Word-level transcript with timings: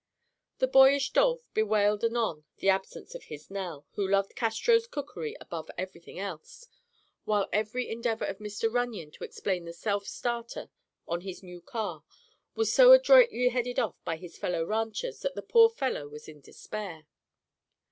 The 0.57 0.67
boyish 0.67 1.11
Dolph 1.11 1.43
bewailed 1.53 2.03
anon 2.03 2.43
the 2.57 2.69
absence 2.69 3.13
of 3.13 3.25
his 3.25 3.51
"Nell," 3.51 3.85
who 3.91 4.07
loved 4.07 4.35
Castro's 4.35 4.87
cookery 4.87 5.37
above 5.39 5.69
everything 5.77 6.17
else, 6.17 6.67
while 7.25 7.47
every 7.53 7.87
endeavor 7.87 8.25
of 8.25 8.39
Mr. 8.39 8.67
Runyon 8.73 9.11
to 9.11 9.23
explain 9.23 9.65
the 9.65 9.73
self 9.73 10.07
starter 10.07 10.71
on 11.07 11.21
his 11.21 11.43
new 11.43 11.61
car 11.61 12.03
was 12.55 12.73
so 12.73 12.93
adroitly 12.93 13.49
headed 13.49 13.77
off 13.77 14.03
by 14.03 14.15
his 14.15 14.39
fellow 14.39 14.65
ranchers 14.65 15.19
that 15.19 15.35
the 15.35 15.43
poor 15.43 15.69
fellow 15.69 16.07
was 16.07 16.27
in 16.27 16.41
despair. 16.41 17.05